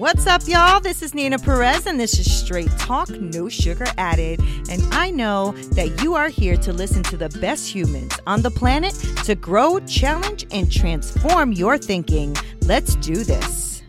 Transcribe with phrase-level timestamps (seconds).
[0.00, 0.80] What's up, y'all?
[0.80, 4.40] This is Nina Perez, and this is Straight Talk, No Sugar Added.
[4.70, 8.50] And I know that you are here to listen to the best humans on the
[8.50, 8.94] planet
[9.26, 12.34] to grow, challenge, and transform your thinking.
[12.62, 13.79] Let's do this.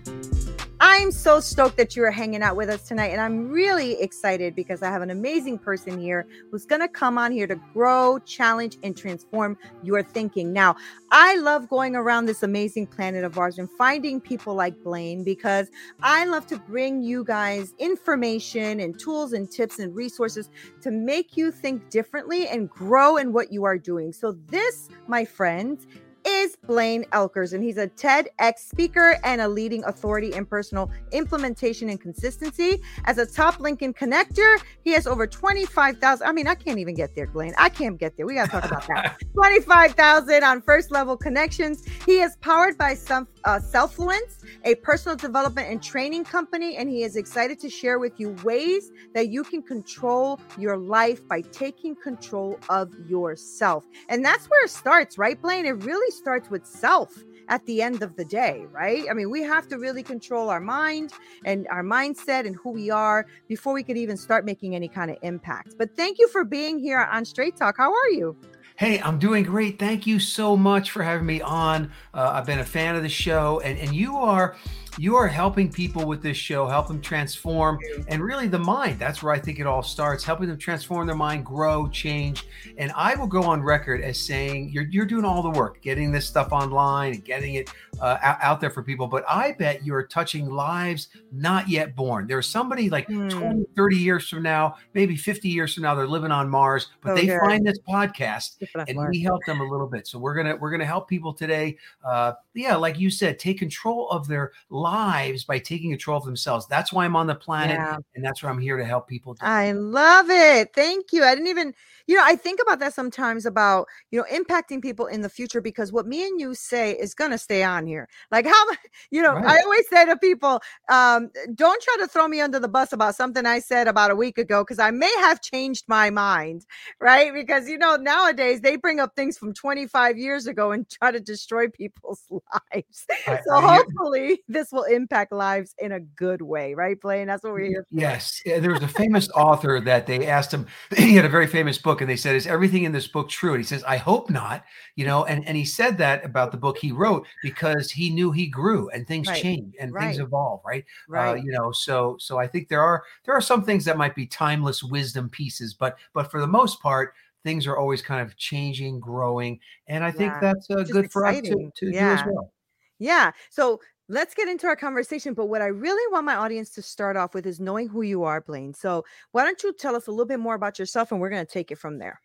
[0.93, 3.11] I'm so stoked that you are hanging out with us tonight.
[3.11, 7.17] And I'm really excited because I have an amazing person here who's going to come
[7.17, 10.51] on here to grow, challenge, and transform your thinking.
[10.51, 10.75] Now,
[11.09, 15.69] I love going around this amazing planet of ours and finding people like Blaine because
[16.03, 20.49] I love to bring you guys information and tools and tips and resources
[20.81, 24.11] to make you think differently and grow in what you are doing.
[24.11, 25.87] So, this, my friends,
[26.25, 31.89] is Blaine Oelkers, and he's a TEDx speaker and a leading authority in personal implementation
[31.89, 32.81] and consistency.
[33.05, 36.27] As a top LinkedIn connector, he has over 25,000.
[36.27, 37.53] I mean, I can't even get there, Blaine.
[37.57, 38.25] I can't get there.
[38.25, 39.21] We got to talk about that.
[39.33, 41.83] 25,000 on first level connections.
[42.05, 47.03] He is powered by some uh, Selfluence, a personal development and training company, and he
[47.03, 51.95] is excited to share with you ways that you can control your life by taking
[51.95, 53.85] control of yourself.
[54.09, 55.65] And that's where it starts, right, Blaine?
[55.65, 57.11] It really starts with self
[57.47, 59.05] at the end of the day, right?
[59.09, 61.11] I mean, we have to really control our mind
[61.43, 65.11] and our mindset and who we are before we could even start making any kind
[65.11, 65.75] of impact.
[65.77, 67.75] But thank you for being here on Straight Talk.
[67.77, 68.37] How are you?
[68.77, 69.77] Hey, I'm doing great.
[69.77, 71.91] Thank you so much for having me on.
[72.13, 74.55] Uh, I've been a fan of the show, and, and you are
[74.97, 78.99] you are helping people with this show, help them transform, and really the mind.
[78.99, 82.45] That's where I think it all starts, helping them transform their mind, grow, change.
[82.77, 86.11] And I will go on record as saying you're, you're doing all the work, getting
[86.11, 89.07] this stuff online and getting it uh, out, there for people.
[89.07, 92.27] But I bet you're touching lives not yet born.
[92.27, 93.29] There's somebody like mm.
[93.29, 97.11] 20, 30 years from now, maybe 50 years from now, they're living on Mars, but
[97.11, 97.27] okay.
[97.27, 98.57] they find this podcast
[98.87, 99.09] and Mars.
[99.11, 100.07] we help them a little bit.
[100.07, 101.77] So we're gonna we're gonna help people today.
[102.03, 104.51] Uh, yeah, like you said, take control of their
[104.81, 106.67] lives by taking control of themselves.
[106.67, 107.97] That's why I'm on the planet, yeah.
[108.15, 109.37] and that's where I'm here to help people.
[109.41, 110.73] I love it.
[110.73, 111.23] Thank you.
[111.23, 111.73] I didn't even,
[112.11, 115.61] you know, I think about that sometimes about, you know, impacting people in the future
[115.61, 118.09] because what me and you say is going to stay on here.
[118.31, 118.65] Like how,
[119.11, 119.45] you know, right.
[119.45, 123.15] I always say to people, um, don't try to throw me under the bus about
[123.15, 126.65] something I said about a week ago because I may have changed my mind,
[126.99, 127.33] right?
[127.33, 131.19] Because, you know, nowadays they bring up things from 25 years ago and try to
[131.21, 133.05] destroy people's lives.
[133.25, 137.27] I, so I, hopefully this will impact lives in a good way, right, Blaine?
[137.27, 138.01] That's what we're here for.
[138.01, 138.41] Yes.
[138.45, 140.67] There was a famous author that they asked him,
[140.97, 143.53] he had a very famous book, and they said, Is everything in this book true?
[143.53, 144.63] And he says, I hope not,
[144.95, 148.31] you know, and, and he said that about the book he wrote because he knew
[148.31, 149.41] he grew and things right.
[149.41, 150.07] change and right.
[150.07, 150.83] things evolve, right?
[151.09, 151.29] Uh, right.
[151.29, 154.15] Uh, you know, so so I think there are there are some things that might
[154.15, 157.13] be timeless wisdom pieces, but but for the most part,
[157.43, 161.11] things are always kind of changing, growing, and I think that's uh, good exciting.
[161.11, 162.15] for us to, to yeah.
[162.15, 162.53] do as well.
[163.01, 163.31] Yeah.
[163.49, 165.33] So let's get into our conversation.
[165.33, 168.23] But what I really want my audience to start off with is knowing who you
[168.23, 168.73] are, Blaine.
[168.73, 171.45] So why don't you tell us a little bit more about yourself and we're going
[171.45, 172.19] to take it from there.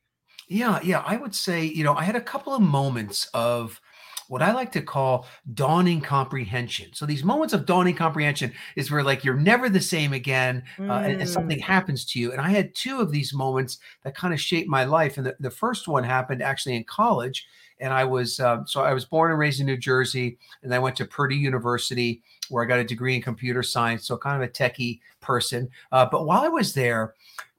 [0.49, 0.81] Yeah.
[0.83, 1.03] Yeah.
[1.07, 3.81] I would say, you know, I had a couple of moments of,
[4.29, 6.91] what I like to call dawning comprehension.
[6.95, 10.91] So these moments of dawning comprehension is where like you're never the same again, mm.
[10.91, 11.63] uh, and, and, something mm.
[11.63, 12.33] happens to you.
[12.33, 15.17] And I had two of these moments that kind of shaped my life.
[15.17, 17.47] And the, the first one happened actually in college.
[17.81, 20.79] And I was um, so I was born and raised in New Jersey, and I
[20.79, 24.07] went to Purdue University where I got a degree in computer science.
[24.07, 25.69] So kind of a techie person.
[25.93, 27.15] Uh, but while I was there,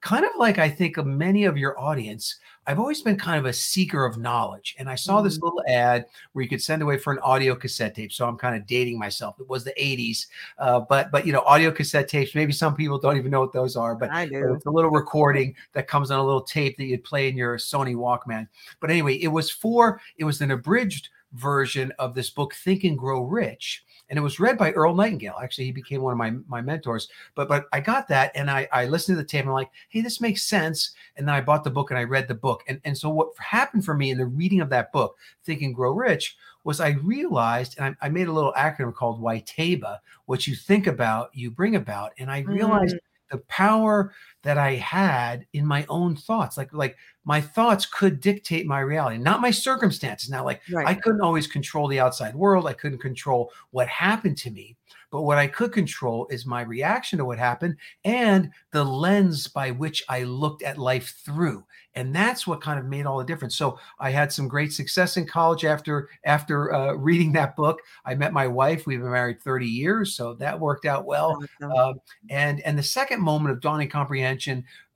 [0.07, 3.45] kind of like I think of many of your audience, I've always been kind of
[3.45, 4.73] a seeker of knowledge.
[4.79, 5.47] And I saw this mm-hmm.
[5.47, 8.13] little ad where you could send away for an audio cassette tape.
[8.13, 9.35] So I'm kind of dating myself.
[9.37, 10.27] It was the 80s.
[10.59, 13.51] Uh, but but you know, audio cassette tapes, maybe some people don't even know what
[13.51, 14.53] those are, but, I do.
[14.53, 17.57] it's a little recording that comes on a little tape that you'd play in your
[17.57, 18.47] Sony Walkman.
[18.79, 22.97] But anyway, it was for it was an abridged version of this book, Think and
[22.97, 25.35] Grow Rich and it was read by Earl Nightingale.
[25.41, 27.07] Actually, he became one of my my mentors.
[27.35, 29.41] But but I got that, and I I listened to the tape.
[29.41, 30.91] And I'm like, hey, this makes sense.
[31.15, 32.63] And then I bought the book and I read the book.
[32.67, 35.75] And and so what happened for me in the reading of that book, Think and
[35.75, 40.47] Grow Rich, was I realized, and I, I made a little acronym called WYTABA, what
[40.47, 42.11] you think about, you bring about.
[42.17, 42.99] And I realized mm.
[43.31, 44.13] the power
[44.43, 46.57] that I had in my own thoughts.
[46.57, 46.95] Like, like
[47.25, 50.29] my thoughts could dictate my reality, not my circumstances.
[50.29, 50.87] Now, like right.
[50.87, 52.67] I couldn't always control the outside world.
[52.67, 54.77] I couldn't control what happened to me.
[55.09, 59.71] But what I could control is my reaction to what happened and the lens by
[59.71, 61.63] which I looked at life through.
[61.95, 63.55] And that's what kind of made all the difference.
[63.55, 67.79] So I had some great success in college after after uh, reading that book.
[68.05, 68.85] I met my wife.
[68.85, 71.41] We've been married 30 years, so that worked out well.
[71.63, 71.95] Um,
[72.29, 74.26] and and the second moment of dawning comprehension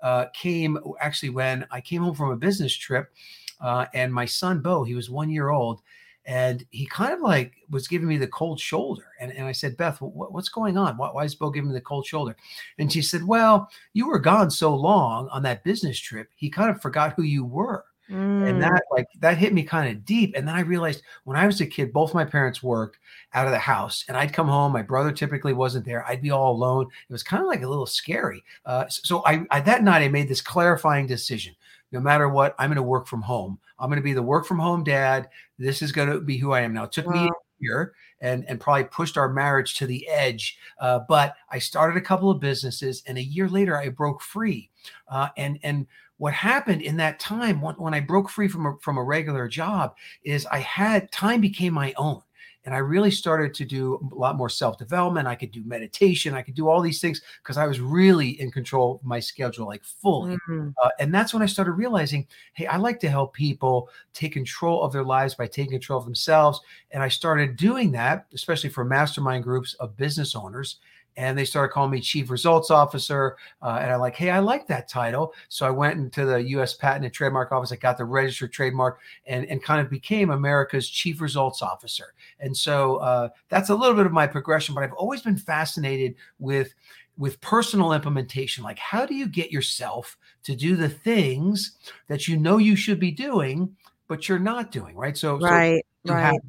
[0.01, 3.11] uh, came actually when I came home from a business trip,
[3.59, 5.81] uh, and my son Bo, he was one year old,
[6.25, 9.05] and he kind of like was giving me the cold shoulder.
[9.19, 10.97] And, and I said, Beth, what, what's going on?
[10.97, 12.35] Why, why is Bo giving me the cold shoulder?
[12.77, 16.69] And she said, Well, you were gone so long on that business trip, he kind
[16.69, 17.85] of forgot who you were.
[18.11, 18.49] Mm.
[18.49, 20.33] And that like that hit me kind of deep.
[20.35, 22.99] And then I realized when I was a kid, both my parents worked
[23.33, 24.73] out of the house, and I'd come home.
[24.73, 26.05] My brother typically wasn't there.
[26.05, 26.87] I'd be all alone.
[27.09, 28.43] It was kind of like a little scary.
[28.65, 31.55] Uh, so I, I that night I made this clarifying decision
[31.91, 33.59] no matter what, I'm going to work from home.
[33.79, 35.29] I'm going to be the work from home dad.
[35.57, 36.85] This is going to be who I am now.
[36.85, 37.13] It took wow.
[37.13, 40.57] me a year and, and probably pushed our marriage to the edge.
[40.79, 44.69] Uh, but I started a couple of businesses and a year later I broke free.
[45.07, 45.87] Uh, and, and
[46.21, 49.47] what happened in that time when, when I broke free from a, from a regular
[49.47, 52.21] job is I had time became my own
[52.63, 55.27] and I really started to do a lot more self development.
[55.27, 56.35] I could do meditation.
[56.35, 59.65] I could do all these things because I was really in control of my schedule,
[59.65, 60.35] like fully.
[60.35, 60.69] Mm-hmm.
[60.83, 64.83] Uh, and that's when I started realizing, hey, I like to help people take control
[64.83, 66.61] of their lives by taking control of themselves.
[66.91, 70.77] And I started doing that, especially for mastermind groups of business owners
[71.17, 74.67] and they started calling me chief results officer uh, and i'm like hey i like
[74.67, 75.33] that title.
[75.49, 78.99] So i went into the us patent and trademark office i got the registered trademark
[79.25, 82.13] and, and kind of became america's chief results officer.
[82.39, 86.15] And so uh, that's a little bit of my progression but i've always been fascinated
[86.39, 86.73] with
[87.17, 88.63] with personal implementation.
[88.63, 91.77] Like how do you get yourself to do the things
[92.07, 93.75] that you know you should be doing
[94.07, 95.15] but you're not doing right?
[95.15, 96.39] So right so right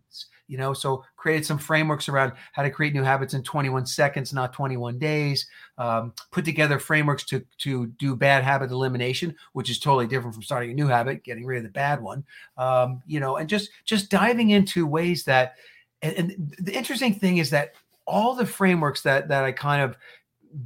[0.52, 4.34] you know so created some frameworks around how to create new habits in 21 seconds
[4.34, 5.46] not 21 days.
[5.78, 10.42] Um, put together frameworks to to do bad habit elimination which is totally different from
[10.42, 12.22] starting a new habit getting rid of the bad one.
[12.58, 15.54] Um, you know and just just diving into ways that
[16.02, 17.72] and, and the interesting thing is that
[18.06, 19.96] all the frameworks that that i kind of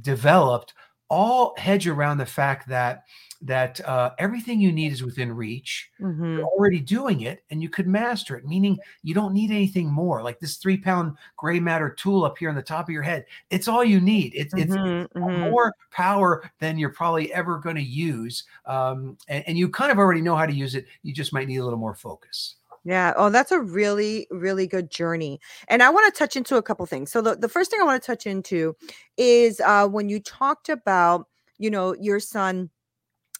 [0.01, 0.73] developed
[1.09, 3.03] all hedge around the fact that
[3.41, 5.89] that uh, everything you need is within reach.
[6.01, 6.37] Mm-hmm.
[6.37, 10.23] You're already doing it and you could master it, meaning you don't need anything more.
[10.23, 13.25] Like this three pound gray matter tool up here on the top of your head,
[13.49, 14.33] it's all you need.
[14.35, 15.51] It's, mm-hmm, it's mm-hmm.
[15.51, 18.43] more power than you're probably ever going to use.
[18.65, 20.85] Um, and, and you kind of already know how to use it.
[21.03, 22.55] You just might need a little more focus.
[22.87, 23.11] Yeah.
[23.17, 25.41] Oh, that's a really, really good journey.
[25.67, 27.11] And I want to touch into a couple things.
[27.11, 28.77] So the, the first thing I want to touch into
[29.17, 32.69] is uh, when you talked about, you know, your son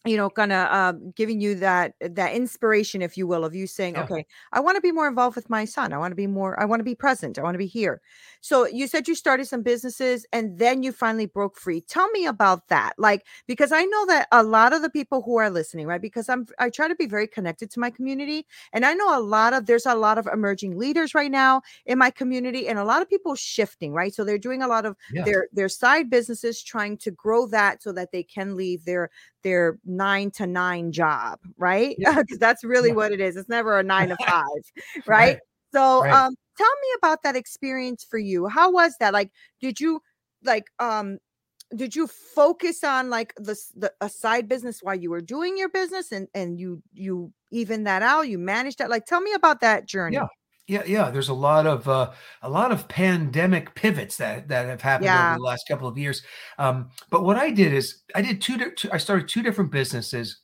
[0.06, 3.66] you know kind of uh, giving you that that inspiration if you will of you
[3.68, 4.04] saying yeah.
[4.04, 6.58] okay i want to be more involved with my son i want to be more
[6.62, 8.00] i want to be present i want to be here
[8.42, 12.26] so you said you started some businesses and then you finally broke free tell me
[12.26, 15.88] about that like because i know that a lot of the people who are listening
[15.88, 19.18] right because i'm i try to be very connected to my community and i know
[19.18, 22.80] a lot of there's a lot of emerging leaders right now in my community and
[22.80, 25.24] a lot of people shifting right so they're doing a lot of yeah.
[25.24, 29.10] their their side businesses trying to grow that so that they can leave their
[29.48, 31.96] their nine to nine job, right?
[31.98, 32.38] Because yeah.
[32.40, 32.96] that's really yeah.
[32.96, 33.38] what it is.
[33.38, 34.46] It's never a nine to five,
[34.96, 35.08] right?
[35.08, 35.40] right?
[35.74, 36.12] So, right.
[36.12, 38.48] um, tell me about that experience for you.
[38.48, 39.14] How was that?
[39.14, 40.02] Like, did you
[40.44, 41.20] like um
[41.76, 45.70] did you focus on like the, the a side business while you were doing your
[45.70, 49.60] business and and you you even that out you managed that like tell me about
[49.62, 50.28] that journey yeah
[50.68, 51.10] yeah, yeah.
[51.12, 52.12] There's a lot of uh,
[52.42, 55.30] a lot of pandemic pivots that that have happened yeah.
[55.30, 56.24] over the last couple of years.
[56.58, 58.90] Um, but what I did is I did two, two.
[58.92, 60.42] I started two different businesses,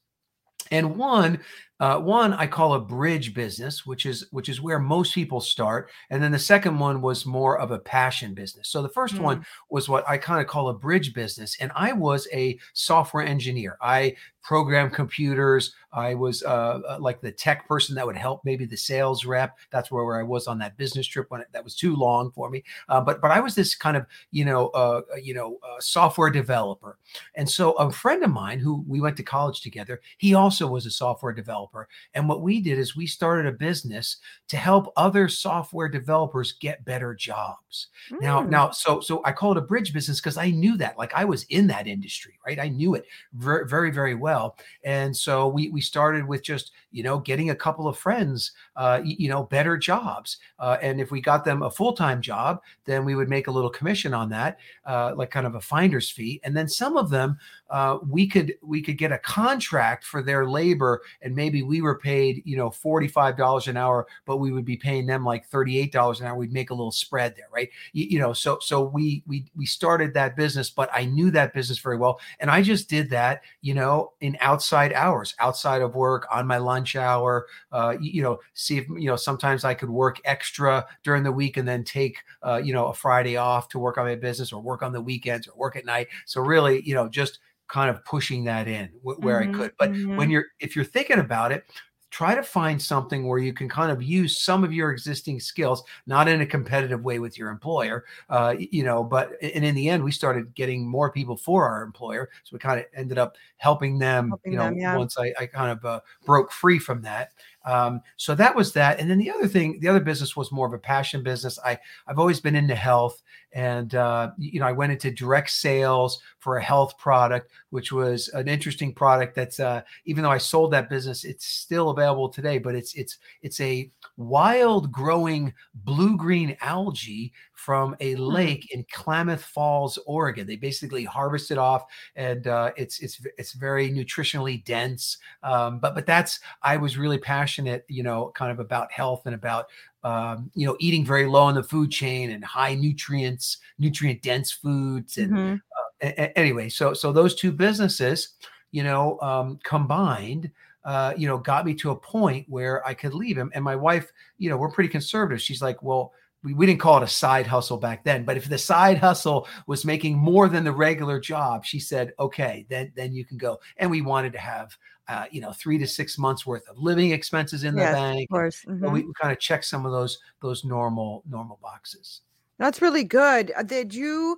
[0.71, 1.41] and one
[1.79, 5.89] uh, one I call a bridge business, which is which is where most people start,
[6.09, 8.69] and then the second one was more of a passion business.
[8.69, 9.21] So the first mm.
[9.21, 13.25] one was what I kind of call a bridge business, and I was a software
[13.25, 13.77] engineer.
[13.81, 15.73] I program computers.
[15.93, 19.57] I was uh, uh, like the tech person that would help maybe the sales rep.
[19.71, 22.31] That's where, where I was on that business trip when it, that was too long
[22.31, 22.63] for me.
[22.89, 25.79] Uh, but but I was this kind of you know uh, uh you know uh,
[25.79, 26.97] software developer.
[27.35, 30.85] And so a friend of mine who we went to college together, he also was
[30.85, 31.87] a software developer developer.
[32.13, 34.17] And what we did is we started a business
[34.49, 37.87] to help other software developers get better jobs.
[38.11, 38.21] Mm.
[38.21, 41.13] Now, now, so so I call it a bridge business because I knew that, like
[41.13, 42.59] I was in that industry, right?
[42.59, 44.57] I knew it very, very, very well.
[44.83, 49.01] And so we we started with just you know getting a couple of friends, uh,
[49.03, 50.37] you know, better jobs.
[50.59, 53.51] Uh, and if we got them a full time job, then we would make a
[53.51, 56.39] little commission on that, uh, like kind of a finder's fee.
[56.43, 57.37] And then some of them
[57.69, 61.97] uh, we could we could get a contract for their labor and maybe we were
[61.97, 66.25] paid you know $45 an hour but we would be paying them like $38 an
[66.25, 67.69] hour we'd make a little spread there right?
[67.93, 71.53] You, you, know so so we we we started that business but i knew that
[71.53, 75.95] business very well and i just did that you know in outside hours outside of
[75.95, 79.73] work on my lunch hour uh, you, you know see if you know sometimes i
[79.73, 83.67] could work extra during the week and then take uh, you know a friday off
[83.67, 86.07] to work on my business or work on the weekends or work at night.
[86.25, 87.39] So really you know just
[87.73, 89.71] kind of pushing that in where mm-hmm, I could.
[89.79, 90.15] But mm-hmm.
[90.15, 91.65] when you're if you're thinking about it,
[92.11, 95.83] try to find something where you can kind of use some of your existing skills
[96.05, 99.89] not in a competitive way with your employer uh, you know but and in the
[99.89, 103.35] end we started getting more people for our employer so we kind of ended up
[103.57, 104.95] helping them helping you know them, yeah.
[104.95, 107.31] once I, I, kind of uh, broke free from that
[107.65, 108.99] um, so that was that.
[108.99, 111.57] And then the other thing, the other business was more of a passion business.
[111.65, 113.21] I I've always been into health,
[113.53, 118.27] and uh, you know I went into direct sales for a health product, which was
[118.29, 119.35] an interesting product.
[119.35, 122.57] That's uh, even though I sold that business, it's still available today.
[122.57, 128.21] But it's it's it's a wild growing blue green algae from a hmm.
[128.21, 130.45] lake in Klamath Falls, Oregon.
[130.45, 135.17] They basically harvest it off, and uh, it's it's it's very nutritionally dense.
[135.41, 139.35] Um, but but that's I was really passionate, you know, kind of about health and
[139.35, 139.67] about
[140.03, 144.51] um, you know eating very low in the food chain and high nutrients, nutrient dense
[144.51, 145.17] foods.
[145.17, 145.53] And mm-hmm.
[145.53, 148.29] uh, a- anyway, so so those two businesses,
[148.71, 150.51] you know, um, combined.
[150.85, 153.51] Uh, you know, got me to a point where I could leave him.
[153.55, 155.41] And my wife, you know, we're pretty conservative.
[155.41, 156.11] She's like, well,
[156.43, 159.47] we, we didn't call it a side hustle back then, but if the side hustle
[159.65, 163.59] was making more than the regular job, she said, okay, then then you can go.
[163.77, 164.75] And we wanted to have
[165.07, 168.29] uh, you know, three to six months worth of living expenses in the yes, bank.
[168.29, 168.65] Of course.
[168.67, 168.91] Mm-hmm.
[168.91, 172.21] We, we kind of check some of those those normal normal boxes.
[172.57, 173.51] That's really good.
[173.57, 174.37] Uh, did you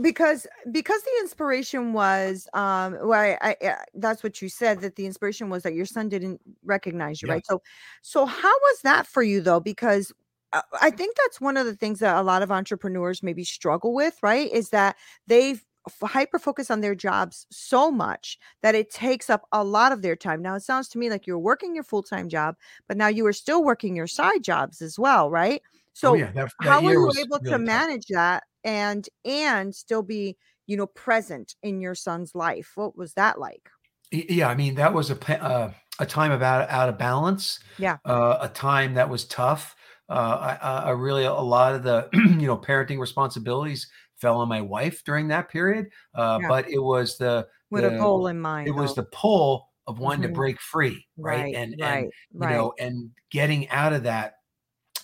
[0.00, 4.96] because because the inspiration was um well I, I, I, that's what you said that
[4.96, 7.34] the inspiration was that your son didn't recognize you yeah.
[7.34, 7.60] right so
[8.00, 10.12] so how was that for you though because
[10.54, 13.92] uh, I think that's one of the things that a lot of entrepreneurs maybe struggle
[13.92, 14.48] with, right?
[14.52, 14.94] Is that
[15.26, 15.56] they
[16.02, 20.16] hyper focus on their jobs so much that it takes up a lot of their
[20.16, 20.40] time.
[20.40, 22.56] Now, it sounds to me like you're working your full time job,
[22.88, 25.60] but now you are still working your side jobs as well, right?
[25.64, 28.14] Oh, so, oh, yeah, that, that how were you able really to manage tough.
[28.14, 32.72] that and and still be you know present in your son's life?
[32.74, 33.68] What was that like?
[34.10, 37.60] Yeah, I mean that was a uh, a time of out, out of balance.
[37.78, 39.76] Yeah, uh, a time that was tough
[40.08, 44.60] uh, I, I, really a lot of the you know parenting responsibilities fell on my
[44.60, 45.86] wife during that period.
[46.14, 46.48] Uh, yeah.
[46.48, 48.68] But it was the with the, a goal in mind.
[48.68, 48.82] It though.
[48.82, 50.32] was the pull of wanting mm-hmm.
[50.32, 51.44] to break free, right?
[51.44, 52.54] right and right, and you right.
[52.54, 54.34] know and getting out of that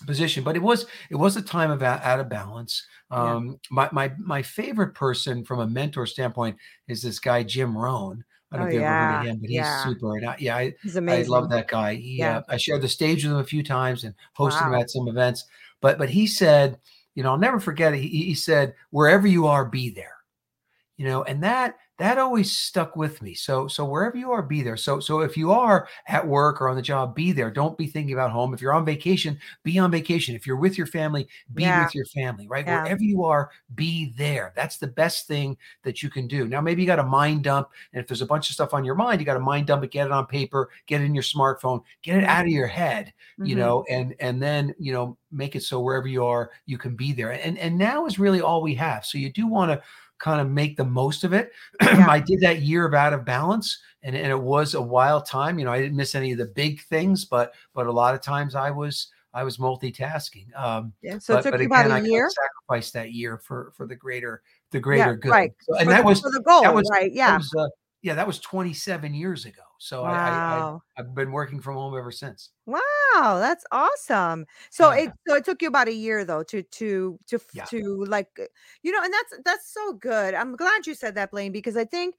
[0.05, 0.43] position.
[0.43, 2.85] But it was it was a time of out, out of balance.
[3.09, 3.53] Um, yeah.
[3.69, 8.23] My my my favorite person from a mentor standpoint is this guy Jim Rohn.
[8.51, 8.87] I don't oh, know if you yeah.
[8.87, 9.83] ever heard of him, but he's yeah.
[9.85, 10.17] super.
[10.17, 11.33] And I, yeah, I, he's amazing.
[11.33, 11.95] I love that guy.
[11.95, 12.37] He, yeah.
[12.39, 14.73] Uh, I shared the stage with him a few times and hosted wow.
[14.73, 15.45] him at some events.
[15.79, 16.77] But but he said,
[17.15, 17.99] you know, I'll never forget it.
[17.99, 20.17] He, he said, "Wherever you are, be there."
[20.97, 23.35] You know, and that that always stuck with me.
[23.35, 24.75] So so wherever you are, be there.
[24.75, 27.51] So so if you are at work or on the job, be there.
[27.51, 28.55] Don't be thinking about home.
[28.55, 30.33] If you're on vacation, be on vacation.
[30.33, 31.85] If you're with your family, be yeah.
[31.85, 32.65] with your family, right?
[32.65, 32.81] Yeah.
[32.81, 34.51] Wherever you are, be there.
[34.55, 36.47] That's the best thing that you can do.
[36.47, 38.83] Now maybe you got a mind dump, and if there's a bunch of stuff on
[38.83, 41.13] your mind, you got to mind dump it, get it on paper, get it in
[41.13, 43.45] your smartphone, get it out of your head, mm-hmm.
[43.45, 46.95] you know, and and then you know make it so wherever you are, you can
[46.95, 47.29] be there.
[47.29, 49.05] And and now is really all we have.
[49.05, 49.83] So you do want to
[50.21, 51.51] kind of make the most of it.
[51.81, 52.07] Yeah.
[52.07, 55.59] I did that year of out of balance and, and it was a wild time.
[55.59, 58.21] You know, I didn't miss any of the big things, but but a lot of
[58.21, 60.55] times I was I was multitasking.
[60.55, 62.27] Um yeah, so but, it took you again, about a year.
[62.27, 65.31] I sacrificed that year for for the greater the greater yeah, good.
[65.31, 65.51] Right.
[65.61, 67.11] So, and for that was for the goal, that was, right?
[67.11, 67.37] Yeah.
[67.37, 67.67] Was, uh,
[68.01, 69.61] yeah, that was 27 years ago.
[69.77, 70.81] So wow.
[70.97, 72.49] I, I, have been working from home ever since.
[72.65, 72.79] Wow,
[73.39, 74.45] that's awesome.
[74.69, 75.03] So yeah.
[75.03, 77.65] it so it took you about a year though to to to yeah.
[77.65, 78.45] to like uh,
[78.83, 80.33] you know, and that's that's so good.
[80.33, 82.15] I'm glad you said that, Blaine, because I think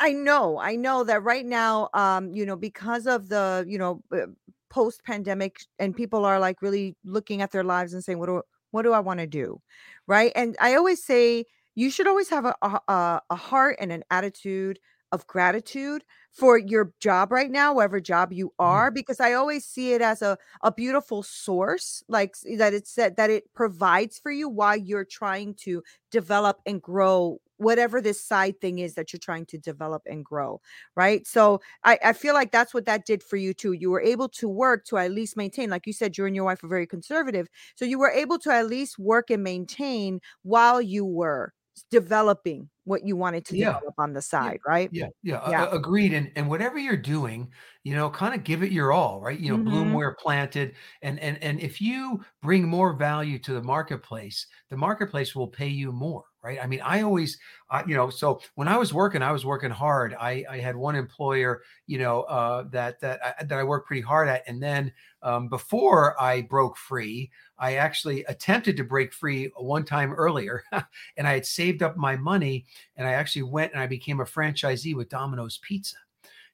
[0.00, 3.78] I, I know I know that right now, um, you know, because of the you
[3.78, 4.26] know uh,
[4.70, 8.42] post pandemic, and people are like really looking at their lives and saying, what do
[8.70, 9.60] what do I want to do,
[10.06, 10.32] right?
[10.34, 14.78] And I always say you should always have a, a, a heart and an attitude
[15.10, 18.82] of gratitude for your job right now, whatever job you Mm-hmm.
[18.82, 23.16] are, because I always see it as a, a beautiful source, like that it said
[23.16, 28.58] that it provides for you while you're trying to develop and grow whatever this side
[28.60, 30.60] thing is that you're trying to develop and grow.
[30.96, 31.26] Right.
[31.26, 33.72] So I, I feel like that's what that did for you too.
[33.72, 36.44] You were able to work to at least maintain, like you said, you and your
[36.44, 37.48] wife are very conservative.
[37.76, 41.52] So you were able to at least work and maintain while you were
[41.90, 43.80] developing what you wanted to Yeah.
[43.80, 44.90] develop on the side, right?
[44.90, 45.66] Yeah, yeah, Yeah.
[45.72, 46.12] agreed.
[46.12, 47.52] And and whatever you're doing,
[47.82, 49.38] you know, kind of give it your all, right?
[49.38, 49.94] You know, bloom Mhm.
[49.94, 55.34] where planted, and and and if you bring more value to the marketplace, the marketplace
[55.34, 56.58] will pay you more, right?
[56.62, 57.38] I mean, I always,
[57.70, 60.14] I, you know, so when I was working, I was working hard.
[60.14, 64.02] I I had one employer, you know, uh, that that I, that I worked pretty
[64.02, 69.50] hard at, and then um, before I broke free, I actually attempted to break free
[69.56, 70.64] one time earlier,
[71.16, 74.24] and I had saved up my money and I actually went and I became a
[74.24, 75.96] franchisee with Domino's Pizza.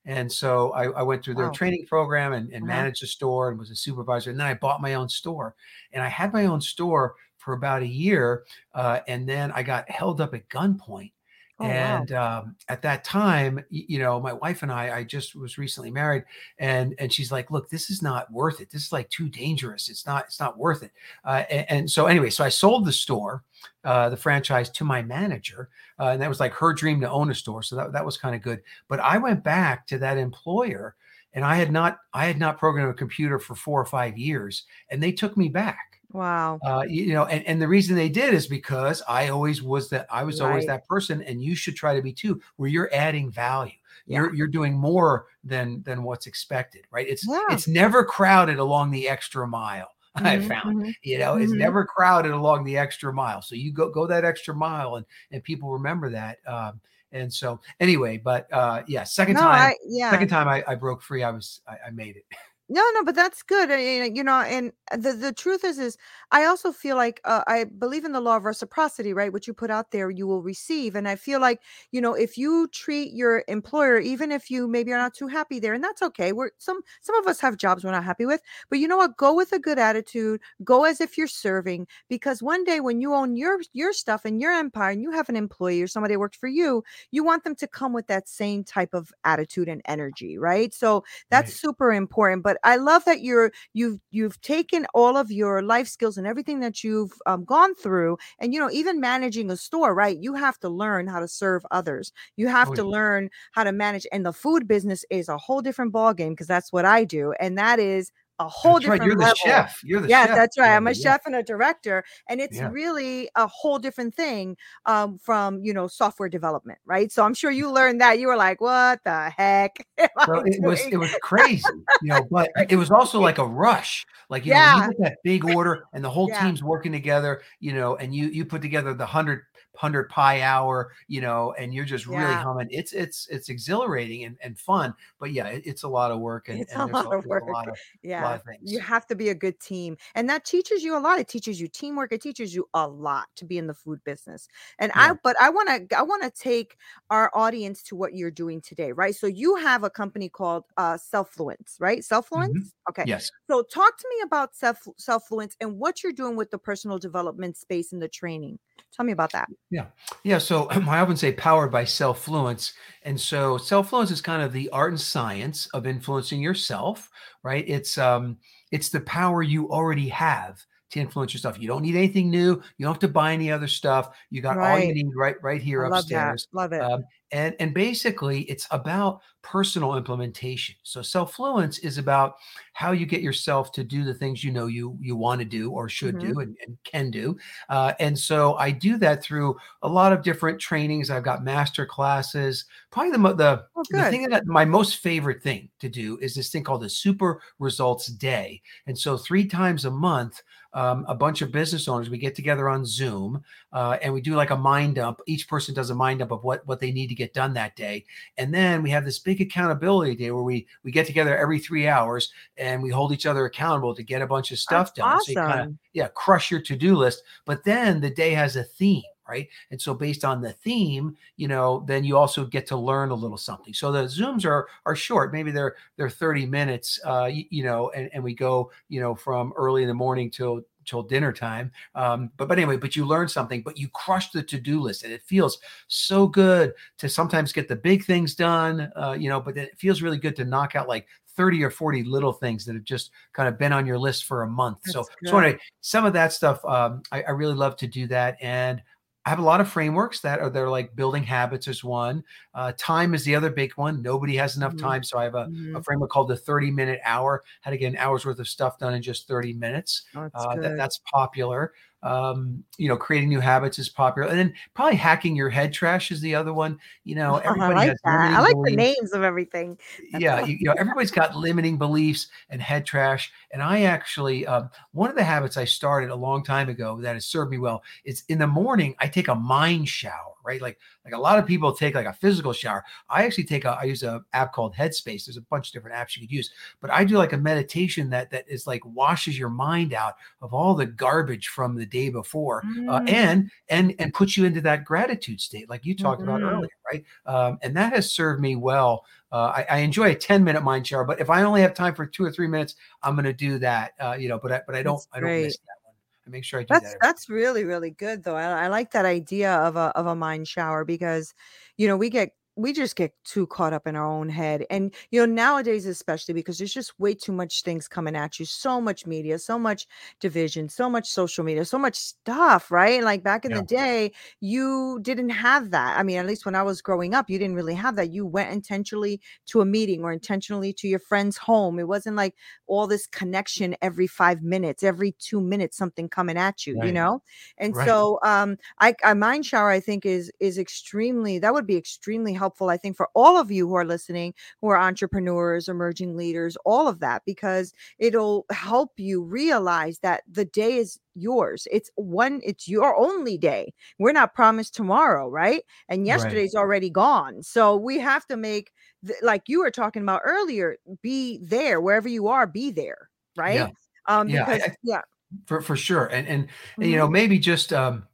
[0.04, 1.50] And so I, I went through their Wow.
[1.50, 2.66] training program and, and Uh-huh.
[2.66, 4.30] managed a store and was a supervisor.
[4.30, 5.54] And then I bought my own store.
[5.92, 8.44] And I had my own store for about a year.
[8.74, 11.12] Uh, and then I got held up at gunpoint.
[11.60, 11.70] Oh, wow.
[11.70, 15.90] and um, at that time, you know, my wife and I, I just was recently
[15.90, 16.22] married,
[16.60, 18.70] and and she's like, "Look, this is not worth it.
[18.70, 19.88] This is like too dangerous.
[19.88, 20.26] It's not.
[20.26, 20.92] It's not worth it."
[21.24, 23.42] Uh, and, and so anyway, so I sold the store,
[23.82, 25.68] uh, the franchise to my manager,
[25.98, 27.64] uh, and that was like her dream to own a store.
[27.64, 28.60] So that, that was kind of good.
[28.86, 30.94] But I went back to that employer
[31.32, 34.64] and I had not I had not programmed a computer for four or five years,
[34.90, 35.97] and they took me back.
[36.12, 36.60] Wow.
[36.64, 40.06] Uh, you, know, and, and the reason they did is because I always was that
[40.10, 43.30] I was always that person, and you should try to be too, where you're adding
[43.30, 43.72] value.
[44.06, 44.22] Yeah.
[44.22, 47.06] You're you're doing more than than what's expected, right?
[47.06, 47.38] It's Yeah.
[47.46, 49.90] it's never crowded along the extra mile.
[50.16, 50.94] I Mhm, found, mhm.
[51.02, 51.58] you know, it's Mhm.
[51.58, 53.40] never crowded along the extra mile.
[53.42, 56.38] So you go go that extra mile, and and people remember that.
[56.46, 56.80] Um,
[57.12, 60.10] and so anyway, but uh, yeah, second No, time, I yeah.
[60.10, 62.24] second time I, I broke free, I was I, I made it.
[62.70, 63.70] No, no, but that's good.
[64.14, 65.96] You know, and the the truth is, is
[66.32, 69.32] I also feel like uh, I believe in the law of reciprocity, right?
[69.32, 70.94] What you put out there, you will receive.
[70.94, 74.92] And I feel like, you know, if you treat your employer, even if you maybe
[74.92, 76.32] are not too happy there, and that's okay.
[76.34, 79.16] We're some some of us have jobs we're not happy with, but you know what?
[79.16, 80.40] Go with a good attitude.
[80.62, 84.42] Go as if you're serving, because one day when you own your your stuff and
[84.42, 87.44] your empire, and you have an employee or somebody that works for you, you want
[87.44, 90.74] them to come with that same type of attitude and energy, right?
[90.74, 91.58] So that's Right.
[91.58, 96.16] super important but i love that you're you've you've taken all of your life skills
[96.18, 100.18] and everything that you've um, gone through and you know even managing a store right
[100.18, 102.84] you have to learn how to serve others you have Oh, to yeah.
[102.84, 106.46] learn how to manage and the food business is a whole different ball game because
[106.46, 109.00] that's what i do and that is a whole That's right.
[109.00, 109.80] different You're the chef.
[109.84, 110.36] You're the Yeah, chef.
[110.36, 110.76] that's right.
[110.76, 111.02] I'm a Yeah.
[111.12, 112.70] chef and a director, and it's Yeah.
[112.70, 117.10] really a whole different thing um, from you know software development, right?
[117.10, 118.18] So I'm sure you learned that.
[118.18, 119.86] You were like, "What the heck?"
[120.26, 124.06] Well, it was it was crazy, you know, but it was also like a rush.
[124.28, 124.74] Like you know, Yeah.
[124.76, 128.28] you get that big order and the whole team's working together, you know, and you
[128.28, 129.44] you put together the hundred
[129.78, 132.38] hundred pie hour, you know, and you're just really Yeah.
[132.38, 132.68] humming.
[132.70, 136.48] It's it's it's exhilarating and, and fun, but yeah, it, it's a lot of work
[136.48, 137.44] and, It's and a there's, lot a, of work.
[137.44, 138.70] a lot of yeah lot of things.
[138.70, 141.60] you have to be a good team and that teaches you a lot it teaches
[141.60, 145.12] you teamwork it teaches you a lot to be in the food business and i
[145.22, 146.76] but i want to i want to take
[147.10, 150.94] our audience to what you're doing today right so you have a company called uh
[150.96, 153.30] selfluence right selfluence okay yes.
[153.50, 157.56] so talk to me about self selfluence and what you're doing with the personal development
[157.58, 158.58] space and the training
[158.92, 159.86] tell me about that Yeah,
[160.24, 160.38] Yeah.
[160.38, 162.72] so I often say powered by self-fluence.
[163.02, 167.10] And so self-fluence is kind of the art and science of influencing yourself,
[167.42, 167.64] right?
[167.68, 168.38] It's um
[168.72, 171.58] it's the power you already have to influence yourself.
[171.58, 172.62] You don't need anything new.
[172.78, 174.14] You don't have to buy any other stuff.
[174.30, 176.48] You got all you need right right here i love upstairs.
[176.52, 180.74] that love it Um, and and basically it's about personal implementation.
[180.82, 182.34] So self-fluence is about
[182.74, 185.70] how you get yourself to do the things you know you you want to do
[185.70, 186.20] or should Mhm.
[186.20, 187.36] do and, and can do.
[187.68, 191.10] Uh, and so i do that through a lot of different trainings.
[191.10, 192.64] I've got master classes.
[192.90, 196.50] Probably the the, oh the thing that my most favorite thing to do is this
[196.50, 198.62] thing called the super results day.
[198.86, 200.42] And so three times a month
[200.74, 204.34] um, a bunch of business owners we get together on zoom uh, and we do
[204.36, 205.20] like a mind dump.
[205.26, 207.76] Each person does a mind dump of what what they need to get done that
[207.76, 208.04] day.
[208.38, 211.86] And then we have this big accountability day where we we get together every three
[211.86, 215.20] hours and we hold each other accountable to get a bunch of stuff That's done.
[215.22, 215.78] So you kind of awesome.
[215.92, 217.22] yeah crush your to-do list.
[217.44, 219.46] But then the day has a theme right?
[219.70, 223.14] And so based on the theme you know then you also get to learn a
[223.14, 223.74] little something.
[223.74, 225.32] So the zooms are are short.
[225.32, 229.14] Maybe they're they're 30 minutes uh you, you know and, and we go you know
[229.14, 231.70] from early in the morning till till dinner time.
[231.94, 235.12] Um, but but anyway, but you learn something, but you crush the to-do list, and
[235.12, 238.90] it feels so good to sometimes get the big things done.
[238.96, 241.06] Uh, you know, but it feels really good to knock out like
[241.38, 244.42] 30 or 40 little things that have just kind of been on your list for
[244.42, 244.78] a month.
[244.84, 245.30] That's so, good.
[245.30, 248.36] so anyway, some of that stuff, um, I, I, really love to do that.
[248.40, 248.82] And
[249.28, 252.24] I have a lot of frameworks that are they're like building habits is one.
[252.54, 254.00] Uh, time is the other big one.
[254.00, 254.86] Nobody has enough mm-hmm.
[254.86, 255.76] time, so I have a, mm-hmm.
[255.76, 257.42] a, framework called the 30 minute hour.
[257.60, 260.06] How to get an hour's worth of stuff done in just 30 minutes.
[260.16, 264.54] Oh, uh, that, that's popular um, you know, creating new habits is popular, and then
[264.74, 266.78] probably hacking your head trash is the other one.
[267.04, 268.34] You know, everybody I like has that.
[268.34, 268.70] I like beliefs.
[268.70, 269.78] the names of everything.
[270.12, 273.32] yeah, you, you, know, everybody's got limiting beliefs and head trash.
[273.52, 277.14] And I actually, um, one of the habits I started a long time ago that
[277.14, 280.62] has served me well is in the morning I take a mind shower right?
[280.62, 282.82] Like like a lot of people take like a physical shower.
[283.10, 285.26] I actually take a I use a app called Headspace.
[285.26, 288.08] There's a bunch of different apps you could use, but I do like a meditation
[288.10, 292.08] that that is like washes your mind out of all the garbage from the day
[292.08, 292.88] before, mm.
[292.88, 296.30] uh, and and and puts you into that gratitude state, like you talked mm-hmm.
[296.30, 297.04] about earlier, right?
[297.26, 299.04] Um, and that has served me well.
[299.30, 301.94] Uh, I, I, enjoy a 10 minute mind shower, but if I only have time
[301.94, 303.92] for two or three minutes, I'm going to do that.
[304.00, 305.44] Uh, you know, but I, but I don't, That's I don't great.
[305.44, 305.94] miss that one
[306.26, 306.98] i make sure I do that's that.
[307.02, 308.36] that's really really good though.
[308.36, 311.34] I, I like that idea of a of a mind shower because
[311.76, 314.92] you know we get we just get too caught up in our own head and
[315.12, 318.80] you know nowadays especially because there's just way too much things coming at you so
[318.80, 319.86] much media so much
[320.18, 323.58] division so much social media so much stuff right like back in yeah.
[323.58, 327.30] the day you didn't have that i mean at least when i was growing up
[327.30, 330.98] you didn't really have that you went intentionally to a meeting or intentionally to your
[330.98, 332.34] friend's home it wasn't like
[332.66, 336.88] all this connection every five minutes every two minutes something coming at you right.
[336.88, 337.22] you know
[337.56, 337.86] and right.
[337.86, 342.32] so um i a mind shower i think is is extremely that would be extremely
[342.32, 344.32] helpful helpful, I think, for all of you who are listening,
[344.62, 350.46] who are entrepreneurs, emerging leaders, all of that, because it'll help you realize that the
[350.46, 351.68] day is yours.
[351.70, 353.74] It's one, it's your only day.
[353.98, 355.62] We're not promised tomorrow, right?
[355.90, 356.60] And yesterday's right.
[356.60, 357.42] already gone.
[357.42, 358.72] So we have to make,
[359.20, 363.56] like you were talking about earlier, be there wherever you are, be there, right?
[363.56, 363.68] Yeah.
[364.06, 365.00] Um, yeah, because, I, I, yeah.
[365.44, 366.06] For, for sure.
[366.06, 366.82] And, and, mm-hmm.
[366.82, 367.12] and, you know, mm-hmm.
[367.12, 368.06] maybe just, um,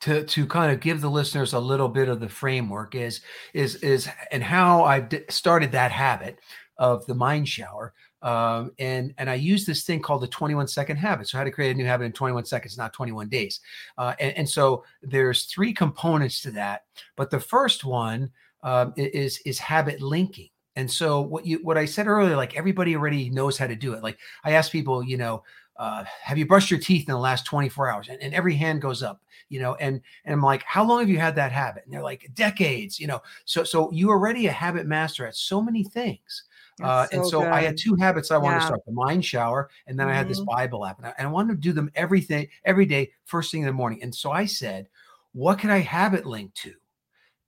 [0.00, 3.20] to to kind of give the listeners a little bit of the framework is
[3.52, 6.38] is is and how I started that habit
[6.78, 7.92] of the mind shower.
[8.22, 11.28] Um, and and I use this thing called the 21 second habit.
[11.28, 13.60] So how to create a new habit in 21 seconds, not 21 days.
[13.98, 16.84] Uh, and, and, so there's three components to that.
[17.16, 18.30] But the first one
[18.62, 20.48] um, is is habit linking.
[20.76, 23.92] And so what you what I said earlier, like everybody already knows how to do
[23.92, 24.02] it.
[24.02, 25.44] Like I ask people, you know,
[25.76, 28.08] uh, have you brushed your teeth in the last 24 hours?
[28.08, 31.08] And, and, every hand goes up, you know, and, and I'm like, how long have
[31.08, 31.84] you had that habit?
[31.84, 35.60] And they're like decades, you know, so, so you already a habit master at so
[35.60, 36.44] many things.
[36.82, 37.52] Uh, so and so good.
[37.52, 38.60] I had two habits I wanted yeah.
[38.60, 40.14] to start the mind shower, and then mm-hmm.
[40.14, 40.56] I had this mm-hmm.
[40.56, 43.60] Bible app, and I, and I wanted to do them everything every day, first thing
[43.60, 44.02] in the morning.
[44.02, 44.88] And so I said,
[45.32, 46.72] what can I habit link to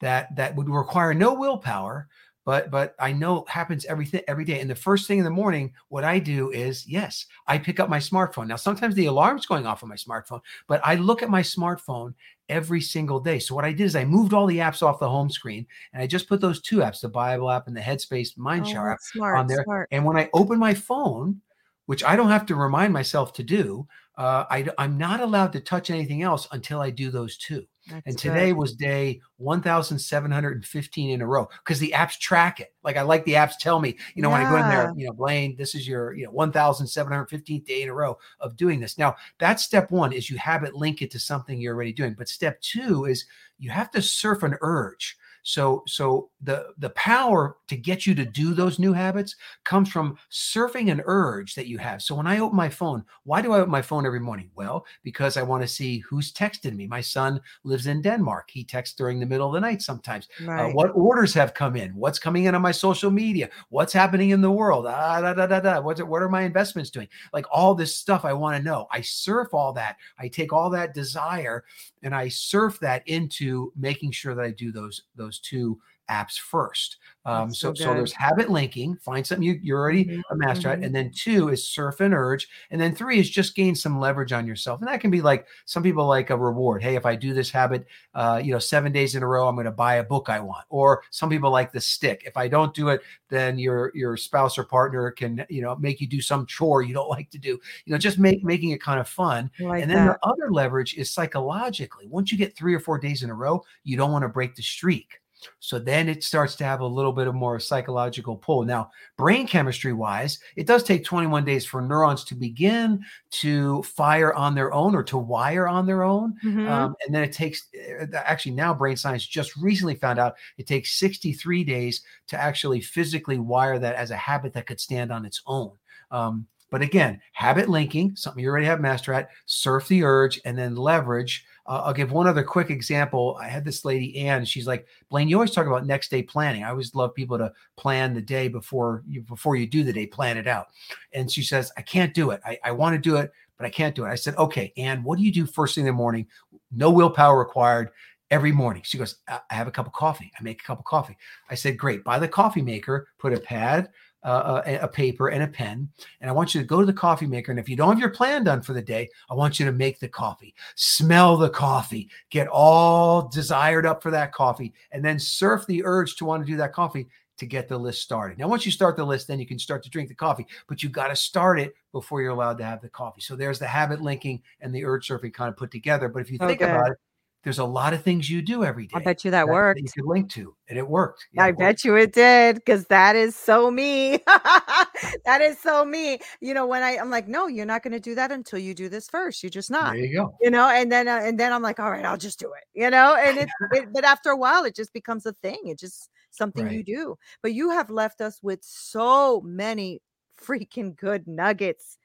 [0.01, 2.09] that that would require no willpower,
[2.47, 4.61] but but I know it happens everything every day.
[4.61, 7.91] And the first thing in the morning, what I do is yes, I pick up
[7.91, 8.47] my smartphone.
[8.47, 12.15] Now sometimes the alarm's going off on my smartphone, but I look at my smartphone
[12.49, 13.41] every single day.
[13.41, 16.01] So what I did is I moved all the apps off the home screen and
[16.01, 19.01] I just put those two apps, the Bible app and the Headspace Mind oh, app
[19.01, 19.65] smart, on there.
[19.65, 19.89] Smart.
[19.91, 21.41] And when I open my phone,
[21.87, 25.61] which I don't have to remind myself to do, uh, I, I'm not allowed to
[25.61, 27.67] touch anything else until I do those two.
[27.89, 28.57] That's and today good.
[28.57, 32.75] was day 1715 in a row because the apps track it.
[32.83, 34.39] Like I like the apps tell me, you know, yeah.
[34.39, 37.83] when I go in there, you know, Blaine, this is your, you know, 1715th day
[37.83, 38.99] in a row of doing this.
[38.99, 42.15] Now, that's step one is you have it link it to something you're already doing.
[42.17, 43.25] But step two is
[43.59, 45.17] you have to surf an urge.
[45.47, 50.19] So so the the power to get you to do those new habits comes from
[50.29, 52.03] surfing an urge that you have.
[52.03, 54.51] So when I open my phone, why do I open my phone every morning?
[54.57, 56.89] Well, because I want to see who's texted me.
[56.89, 58.51] My son lives in Denmark.
[58.51, 60.29] He texts during the middle of the night sometimes.
[60.59, 60.71] Uh, right.
[60.71, 61.95] Uh, what orders have come in?
[61.95, 63.49] What's coming in on my social media?
[63.69, 64.87] What's happening in the world?
[64.89, 65.81] Ah, da, da, da, da.
[65.81, 67.09] What's it, what are my investments doing?
[67.33, 68.89] Like all this stuff I want to know.
[68.91, 69.97] I surf all that.
[70.19, 71.65] I take all that desire
[72.03, 75.79] and I surf that into making sure that I do those those two
[76.11, 76.99] apps first.
[77.25, 80.21] Um, so, so, so, there's habit linking, find something you, you're already mm-hmm.
[80.31, 80.83] a master mm-hmm.
[80.83, 80.87] at.
[80.87, 82.49] And then two is surf and urge.
[82.71, 84.81] And then three is just gain some leverage on yourself.
[84.81, 86.85] And that can be like some people like a reward.
[86.85, 89.57] Hey, if I do this habit, uh, you know, seven days in a row, I'm
[89.57, 90.67] going to buy a book I want.
[90.69, 92.23] Or some people like the stick.
[92.25, 96.01] If I don't do it, then your, your spouse or partner can, you know, make
[96.01, 98.81] you do some chore you don't like to do, you know, just make, making it
[98.81, 99.51] kind of fun.
[99.59, 100.21] Like and then that.
[100.23, 103.65] the other leverage is psychologically, once you get three or four days in a row,
[103.83, 105.21] you don't want to break the streak.
[105.61, 108.65] So then it starts to have a little bit of more psychological pull.
[108.65, 114.33] Now, brain chemistry wise, it does take 21 days for neurons to begin to fire
[114.35, 116.37] on their own or to wire on their own.
[116.45, 116.69] Mhm.
[116.69, 117.69] Um, and then it takes,
[118.01, 122.81] uh, actually, now brain science just recently found out it takes 63 days to actually
[122.81, 125.73] physically wire that as a habit that could stand on its own.
[126.11, 130.59] Um, but again, habit linking, something you already have master at, surf the urge, and
[130.59, 131.45] then leverage.
[131.69, 133.37] I'll give one other quick example.
[133.41, 134.45] I had this lady, Anne.
[134.45, 136.63] she's like, Blaine, you always talk about next day planning.
[136.63, 140.07] I always love people to plan the day before you before you do the day,
[140.07, 140.69] plan it out.
[141.13, 142.41] And she says, I can't do it.
[142.45, 144.09] I, I want to do it, but I can't do it.
[144.09, 146.27] I said, okay, Anne, what do you do first thing in the morning?
[146.71, 147.91] No willpower required
[148.31, 148.83] every morning.
[148.85, 150.33] She goes, I have a cup of coffee.
[150.39, 151.17] I make a cup of coffee.
[151.51, 152.05] I said, great.
[152.05, 153.91] Buy the coffee maker, put a pad,
[154.27, 155.89] uh, a, a paper, and a pen.
[156.21, 157.53] And I want you to go to the coffee maker.
[157.53, 159.73] And if you don't have your plan done for the day, I want you to
[159.73, 165.19] make the coffee, smell the coffee, get all desired up for that coffee, and then
[165.19, 167.07] surf the urge to want to do that coffee
[167.39, 168.39] to get the list started.
[168.39, 170.83] Now, once you start the list, then you can start to drink the coffee, but
[170.83, 173.21] you got to start it before you're allowed to have the coffee.
[173.21, 176.09] So there's the habit linking and the urge surfing kind of put together.
[176.09, 176.71] But if you think Okay.
[176.71, 176.99] about it,
[177.47, 178.97] there's a lot of things you do every day.
[178.97, 179.79] I bet you that that worked.
[179.79, 181.29] you could link to, and it worked.
[181.33, 181.59] Yeah, I it worked.
[181.61, 184.19] bet you it did because that is so me.
[184.27, 186.19] that is so me.
[186.41, 188.75] You know, when I, I'm like, no, you're not going to do that until you
[188.75, 189.45] do this first.
[189.45, 189.93] You're just not.
[189.93, 190.35] There you go.
[190.41, 192.65] You know, and then uh, and then I'm like, all right, I'll just do it.
[192.75, 195.61] You know, and it, it but after a while, it just becomes a thing.
[195.67, 197.17] It just something you do.
[197.45, 200.03] But you have left us with so many
[200.45, 201.97] freaking good nuggets.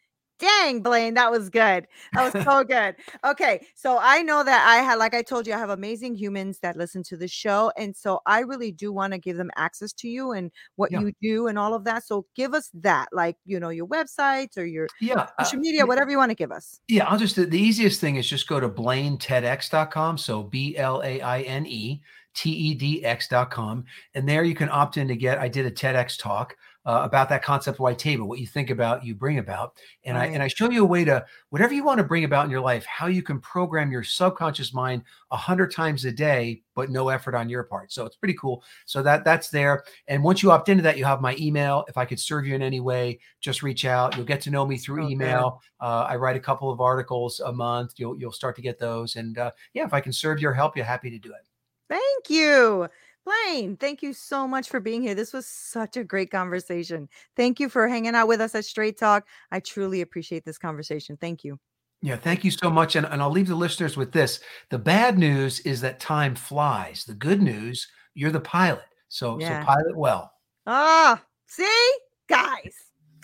[0.41, 1.87] Dang, Blaine, that was good.
[2.13, 2.95] That was so good.
[3.23, 6.57] Okay, so I know that I had, like I told you, I have amazing humans
[6.63, 9.93] that listen to the show, and so I really do want to give them access
[9.93, 11.01] to you and what Yeah.
[11.01, 12.03] you do and all of that.
[12.03, 15.27] So give us that, like you know, your websites or your Yeah.
[15.37, 16.79] uh, social media, whatever you want to give us.
[16.87, 20.17] Yeah, I'll just the the easiest thing is just go to blainetedx.com.
[20.17, 22.01] So B L A I N E
[22.33, 23.85] T E D X.com.
[24.15, 25.37] And there you can opt in to get.
[25.37, 29.13] I did a TEDx talk uh, about that concept WYTABA, what you think about, you
[29.13, 29.73] bring about.
[30.03, 32.45] And I and I show you a way to whatever you want to bring about
[32.45, 36.61] in your life, how you can program your subconscious mind a hundred times a day,
[36.75, 37.91] but no effort on your part.
[37.91, 38.63] So it's pretty cool.
[38.85, 39.83] So that that's there.
[40.07, 41.85] And once you opt into that, you have my email.
[41.87, 44.15] If I could serve you in any way, just reach out.
[44.15, 45.11] You'll get to know me through Okay.
[45.11, 45.61] email.
[45.79, 47.93] Uh, I write a couple of articles a month.
[47.97, 49.15] You'll you'll start to get those.
[49.15, 51.47] And uh, yeah, if I can serve you or help you, happy to do it.
[51.89, 52.87] Thank you.
[53.25, 55.13] Blaine, thank you so much for being here.
[55.13, 57.07] This was such a great conversation.
[57.35, 59.27] Thank you for hanging out with us at Straight Talk.
[59.51, 61.17] I truly appreciate this conversation.
[61.17, 61.59] Thank you.
[62.01, 62.95] Yeah, thank you so much.
[62.95, 64.39] And, and I'll leave the listeners with this.
[64.71, 67.05] The bad news is that time flies.
[67.05, 68.85] The good news, you're the pilot.
[69.07, 69.61] So Yeah.
[69.61, 70.31] so pilot well.
[70.65, 71.91] Ah, see,
[72.27, 72.73] guys,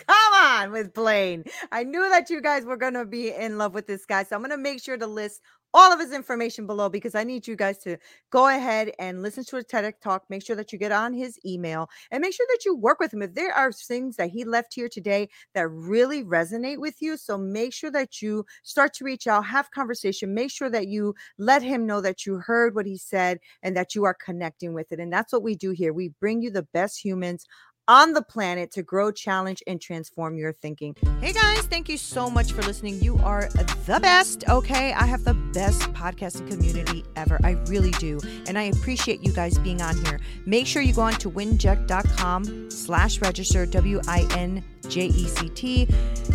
[0.06, 1.42] come on with Blaine.
[1.72, 4.22] I knew that you guys were going to be in love with this guy.
[4.22, 5.40] So I'm going to make sure to list
[5.74, 7.98] all of his information below because I need you guys to
[8.30, 10.24] go ahead and listen to a TEDx talk.
[10.30, 13.12] Make sure that you get on his email and make sure that you work with
[13.12, 13.22] him.
[13.22, 17.36] If there are things that he left here today that really resonate with you, so
[17.36, 21.62] make sure that you start to reach out, have conversation, make sure that you let
[21.62, 25.00] him know that you heard what he said and that you are connecting with it.
[25.00, 25.92] And that's what we do here.
[25.92, 27.44] We bring you the best humans
[27.88, 30.94] on the planet to grow, challenge, and transform your thinking.
[31.20, 33.02] Hey guys, thank you so much for listening.
[33.02, 34.44] You are the best.
[34.48, 34.92] Okay.
[34.92, 37.40] I have the best podcasting community ever.
[37.42, 38.20] I really do.
[38.46, 40.20] And I appreciate you guys being on here.
[40.44, 45.48] Make sure you go on to winject.com slash register, W I N J E C
[45.50, 45.88] T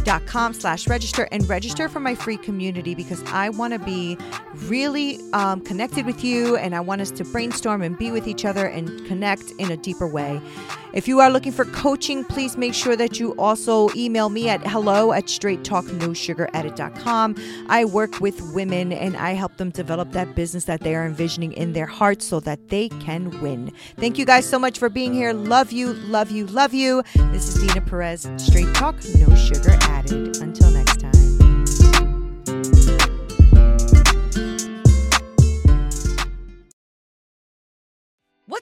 [0.04, 4.18] dot com slash register and register for my free community because I want to be
[4.68, 8.46] really um, connected with you and I want us to brainstorm and be with each
[8.46, 10.42] other and connect in a deeper way.
[10.94, 14.66] If you are looking for coaching, please make sure that you also email me at
[14.66, 17.36] hello at straighttalknosugaradded.com.
[17.70, 21.54] I work with women and I help them develop that business that they are envisioning
[21.54, 23.72] in their hearts so that they can win.
[23.98, 25.34] Thank you guys so much for being here.
[25.34, 27.04] Love you, love you, love you.
[27.32, 30.38] This is Dina Perez, Straight Talk, No Sugar Added.
[30.38, 30.73] Until